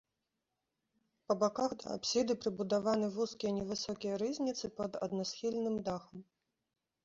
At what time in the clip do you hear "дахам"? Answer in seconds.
5.91-6.29